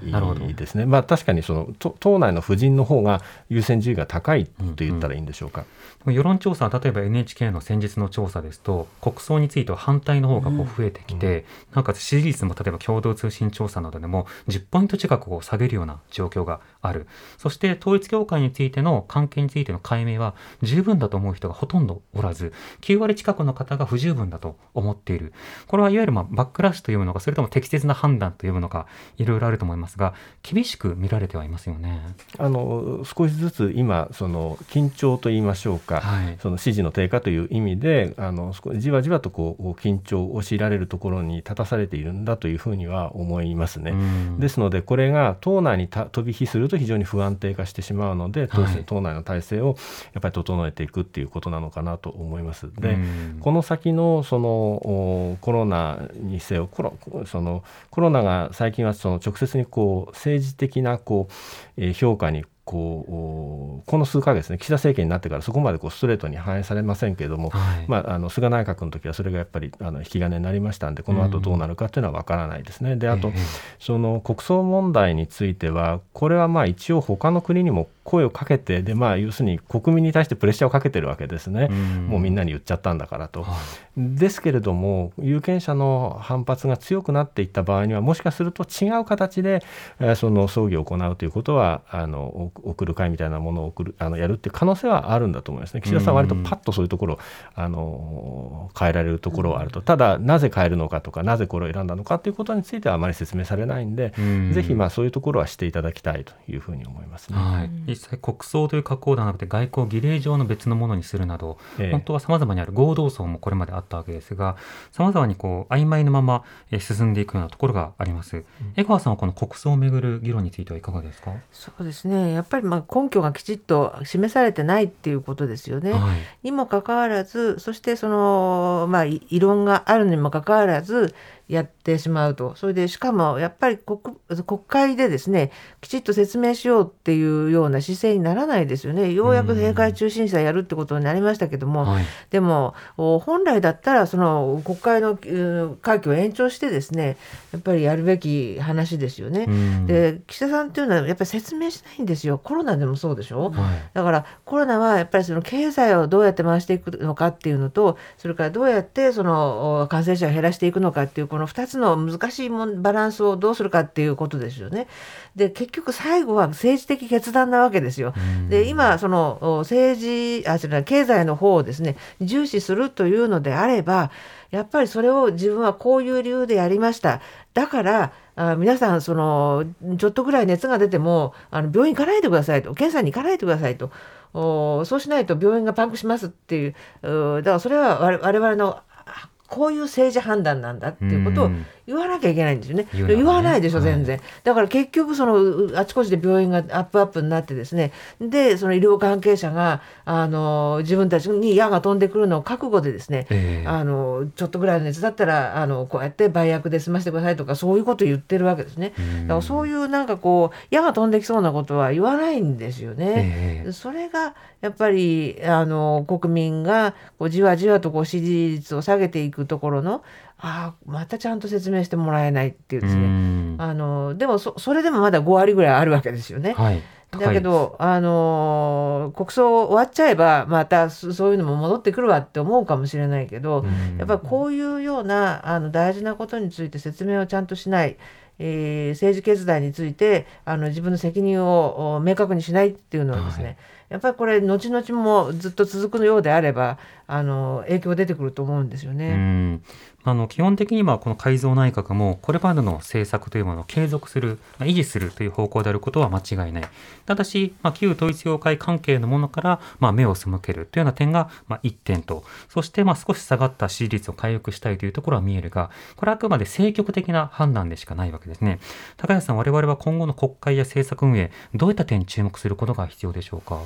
[0.55, 5.65] ですね、まあ、確かにそのと党内の夫人の方が優先順位が高いと言ったらいいんでしょうか。
[6.05, 25.33] 世論調査は例えば NHK の先日の調査ですと国葬については反対の方がこう増えてきて、なおかつ支持率も例えば共同通信調査などでも10ポイント近くこう下げるような状況があるそして統一教会についての関係についての解明は十分だと思う人がほとんどおらず9割近くの方が不十分だと思っている
[25.67, 32.01] これはいわゆるまあバックラッシュというのかそれとも適切な判断というのかいろいろあると思いますが厳しく見られてはいますよね。
[32.37, 43.91] あの少しずつ今その緊張と言いましょうか、はいその支持の低下という意味であのじわじわとこう緊張を強いられるところに立たされているんだというふうには思いますね。
[43.91, 49.75] うんですのでこれが党内にた飛び火すると非常に不安定化してしまうので、党はい党内の体制を
[50.13, 52.71] やっぱり整えていくっていうことなのかなと思います。
[52.73, 61.33] で、うんこの先のそのおコロナにせよコロそのコロナが最近はその直接にこう政治的なこう、
[61.77, 67.85] えー評価にこうおこの数ヶ月ね岸田政権になってからそこまでこうストレートに反映されませんけれども、はい。
[67.87, 72.95] まあ、あの菅内閣の時はそれがやっぱりあの引き金になりましたんでこの後どうなるかというのは分からないですね。
[72.95, 73.35] であと、ええ。
[73.79, 82.07] その国葬問題についてはこれはまあ一応他の国にも声をかけてで、まあ、要するに国民に対してプレッシャーをかけてるわけですね、うん。
[82.07, 83.43] もうみんなに言っちゃったんだからと。
[83.43, 89.63] はいですけれども有権者の反発が強くなっていった場合にはもしかすると違う形で、
[89.99, 95.81] えーその葬儀を行うということはあのお送る会みたいなものを送るあのやるっていう可能性はあるんだと思いますね。
[95.81, 97.19] 岸田さんは割とパッとそういうところを
[97.53, 104.53] あの変えられるところはあると、ただなぜ変えるのかとかなぜこれを選んだのかということについてはあまり説明されないんで、うん。
[104.53, 107.37] ぜひまあそういうところはしていただきたいというふうに思いますね。
[107.37, 111.91] はい、実際国葬という格好ではなくて外交儀礼上の別のものにするなど、ええ。
[111.91, 114.57] 本当はさまざまにある合同葬もこれまであったわけですが
[114.91, 118.43] さまざまにこう曖昧なままえー進んでいくようなところがあります、
[118.75, 122.33] 江川さんはこの国葬をめぐる議論についてはいかがですか、そうですね。
[122.33, 125.91] やっぱりまあ根拠がきちっと示されてないっていうことですよね。
[125.91, 126.19] はい。
[126.43, 131.13] にもかかわらずそしてその、まあ、い異論があるにもかかわらず
[131.47, 132.53] やってしまうと。
[132.55, 133.99] それでしかもやっぱり国
[134.45, 139.11] 国会でですねきちっと説明しようっていうような姿勢にならないですよね。
[139.13, 142.05] ようやく閉会中審査やるってことになりましたけども、はい。
[142.29, 147.17] でもお本来だったらその国会のうん会期を延長してですね
[147.51, 149.45] やっぱりやるべき話ですよね。
[149.47, 149.87] うん。
[149.87, 152.35] で岸田さんっていうのはやっぱり説明しないんですよ。
[152.35, 152.41] よ。
[152.43, 153.91] コロナでもそうでしょ、はい。
[153.93, 164.87] だからコロナはやっぱりその経済をどうやって回していくのかっていうのとそれからどうやってそのお感染者を減らしていくのかっていうこの2つの難しいもんバランスをどうするかっていうことですよね。
[165.35, 168.13] で結局最後は政治的決断なわけですよ。
[168.47, 174.11] で今そのお政治あ違う経済の方をですね重視するというのであれば
[174.49, 177.19] やっぱりそれを自分はこういう理由でやりました。
[177.53, 179.65] だからあ皆さんその
[179.97, 183.91] ちょっとぐらい熱が出てもあの病院行かないでくださいと検査に行かないでくださいと
[184.33, 191.49] おそうしないと病院がパンクしますっていううだからそれは我我々のあこういう政治判断なんだっていうことを
[191.87, 192.87] 言わなきゃいけないんですよね。
[192.93, 194.19] 言ね言わないでしょはい全然。
[194.43, 208.93] だから結局そのうあちこちで病院がアップアップになってですねでその医療関係者があの自分たちに矢が飛んでくるのを覚悟でですね、ええあのちょっとぐらいの熱だったらあのこうやって売薬で済ませてくださいとかそういうことを言ってるわけですね。
[209.23, 213.63] だからそういうなんかこう矢が飛んできそうなことは言わないんですよね。
[213.65, 220.03] ええそれがやっぱりあの国民がこうじわじわとこう支持率を下げていくところの
[220.47, 223.07] ああまたちゃんと説明してもらえないっていうですうね。
[223.07, 226.53] んあのでもそそれでもまだ5割ぐらいあるわけですよね。
[226.53, 226.81] はい
[227.11, 237.97] だけど、あの国葬終わっちゃえばまたそそういうのも戻ってくるわって思うかもしれないけど、うんやっぱりこういうようなあの大事なことについて説明をちゃんとしない、
[238.37, 249.61] えー政治決断についてあの自分の責任をお明確にしないっていうのはですね、はいやっぱりこれ後々もずっと続くようであればあの影響出てくると思うんですようね。
[250.07, 256.63] あの基本的にはこの改造内閣もこれまでの政策というものを継続する、まあ維持するという方向であることは間違いない。
[257.07, 268.59] ただし、まあ、旧統一教会関係のものから、まあ、目を背けるというような点が、まあ、1点と、そしてまあ少し下がった支持率を回復したいというところは見えるが、これはあくまで政局的な判断でしかないわけですね。
[268.97, 273.59] 高安さん、我々は今後の国会や政策運営、どういった点に注目することが必要でしょうか？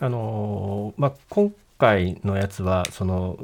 [0.00, 3.36] あのまあ、今回のやつはその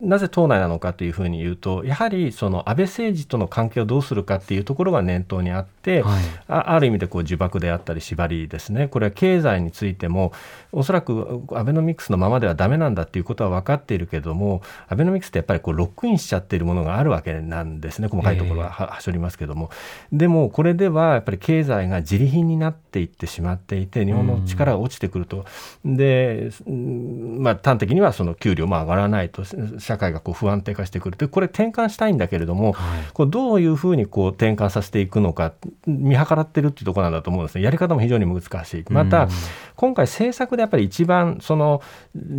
[0.00, 6.22] なぜ党内なのかというふうに言うとやはりその安倍政治との関係をどうするかっていうところが念頭にあって、はい。
[6.48, 8.88] あある意味でこう呪縛であったり縛りですね。
[8.88, 10.32] これは経済についても
[10.72, 18.08] おそらくアベノミクスのままではダメなんだっていうことは分かっているけれどもアベノミクスってやっぱりこうロックインしちゃっているものがあるわけなんですね。
[18.08, 19.70] 細かいところはははしょりますけども、
[20.12, 25.44] でもこれではやっぱり経済が自利品になっていってしまっていて日本の力が落ちてくると、
[25.84, 29.42] で、うんまあ、端的にはその給料も上がらないと
[29.88, 31.16] 社会がこう不安定化してくる。
[31.16, 33.04] でこれ転換したいんだけれども、はい。
[33.14, 35.52] こうどういうふうにこう転換させていくのか
[35.86, 37.64] 見計らってるっていうところなんだと思うんですね。
[37.64, 38.84] やり方も非常に難しい。
[38.90, 39.30] また、うん
[39.78, 41.82] 今回政策でやっぱり一番その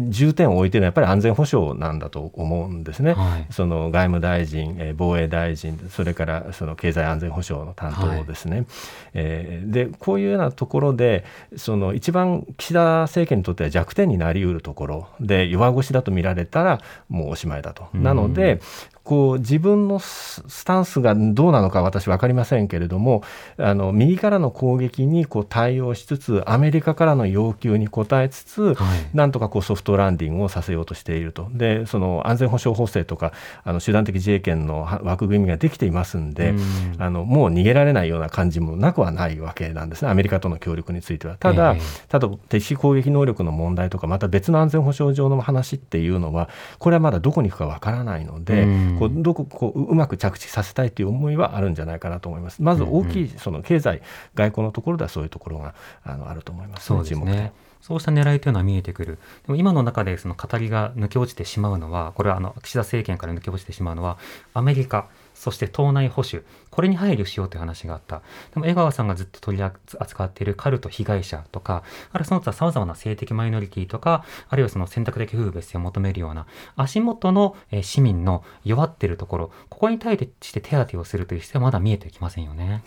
[0.09, 3.13] 重点を置いてるのはやっぱり安全保障なんだと思うんですね。
[3.13, 3.47] はい。
[3.49, 8.65] その外務大臣、えー防衛大臣それからその経済安全保障の担当ですね。
[9.13, 11.23] えーでこういうようなところで
[11.55, 17.87] その一番岸田政権にとっては弱点になりうるところで弱腰だと見られたらもうおしまいだと。
[17.93, 18.61] なので
[19.09, 23.23] こう自分のススタンスがどうなのか私分かりませんけれども
[23.57, 28.77] あの右からの攻撃にこう対応しつつアメリカからの要求に応えつつ、はい。
[29.15, 31.47] なんとかこうソフトランディングをさせようとしていると。
[31.51, 33.33] でその安全保障法制とか
[33.63, 36.95] あの集団的自衛権のは枠組みができていますんで、うん。
[36.99, 40.11] あのもう逃げられないような感じもなくはないわけなんですね。
[40.11, 41.35] アメリカとの協力については。
[41.35, 41.81] ただ、ええ。
[42.09, 46.47] ただ敵攻撃能力の問題とかまた別の安全保障上の話っていうのは
[46.77, 52.61] これはまだどこに行くかわからないので、うんこうどここううまく着地させたいという思いはあるんじゃないかなと思います。
[52.61, 54.01] まず大きいその経済
[54.35, 55.73] 外交のところではそういうところが
[56.03, 57.53] あのあると思います、そうですね。
[57.81, 59.17] そうした狙いというのは見えてくる。
[59.45, 64.17] でも今の中でその語りが抜け落ちてしまうのは、これはあの岸田政権から抜け落ちてしまうのは、
[64.53, 65.07] アメリカ、
[65.39, 68.21] そして党内保守、これに配慮しようという話があった。
[68.53, 82.83] でも江川さんがずっと取り扱っているカルト被害者とか、あるいはその他様々な性的マイノリティとか、あるいはその選択的夫婦別姓を求めるような、足元の市民の弱っているところ、ここに対して手当てをするという姿勢はまだ見えてきませんよね。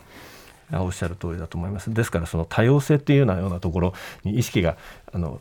[0.73, 1.93] あおっしゃる通りだと思います。
[1.93, 3.93] ですからその多様性っていうようなようなところ
[4.23, 4.77] に意識が
[5.13, 5.39] あの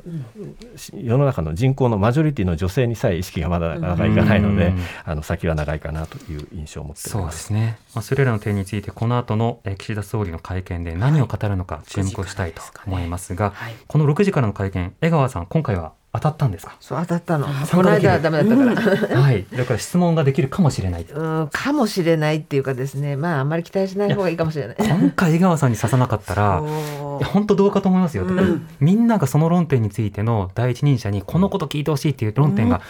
[0.76, 7.30] し世の中の人口のマジョリティの女性にさえ意識がまだなかなかいかないので、うんあの先は長いかなという印象を持っておそうりま。
[7.30, 7.78] ですすね。
[7.94, 16.76] まあ、それらの点について、この後のえー岸田総理の会見で何を語るのか注目したいと思いますが、はいこの6時からの会見、江川さん、今回は当たったんですか？
[16.78, 17.46] そう当たったの。
[17.46, 19.46] 参この間はダメだったから、はい。
[19.50, 23.16] だから質問ができるかもしれないうんかもしれないっていうかですね。
[23.16, 24.76] まああんまり期待しない方がいいかもしれない。
[24.80, 26.62] 今回江川さんに刺さなかったら
[27.32, 28.26] 本当どうかと思いますよ、
[28.80, 32.82] みんながその論点についての第一人者にこのこと聞いてほしいっていう論点思が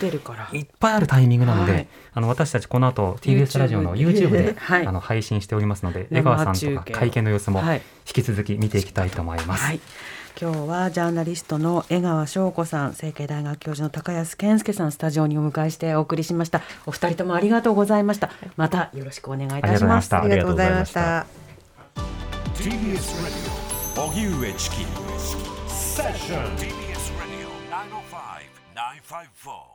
[0.52, 1.86] いっぱいあるタイミングなので、はい。
[2.14, 4.86] あの私たちこの後 TBS ラジオの YouTube で、 はい。
[4.86, 7.82] あの配信しておりますので生江川さんとか会見の様子もはい。
[8.04, 9.64] 引き続き見ていきたいと思います。
[9.64, 9.80] はい。
[10.40, 16.62] 今日はジャーナリストの江川翔子さん、成蹊大学教授の高安健介さんスタジオにお迎えしてお送りしました。
[16.86, 18.30] お二人ともありがとうございました。
[18.56, 20.14] またよろしくお願いいたします。
[20.14, 22.62] ありがとうございましたありがとうございました。
[22.62, 23.62] TBS Radio
[24.06, 24.76] 荻上チキ
[25.68, 29.71] セッション TBS Radio 905 954